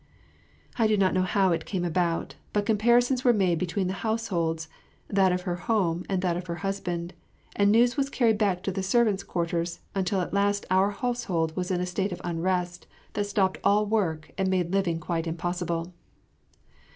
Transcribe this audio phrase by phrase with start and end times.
[0.79, 4.67] I do not know how it came about, but comparisons were made between the households,
[5.07, 7.13] that of her home and that of her husband,
[7.55, 11.69] and news was carried back to the servants' quarters until at last our household was
[11.69, 15.93] in a state of unrest that stopped all work and made living quite impossible.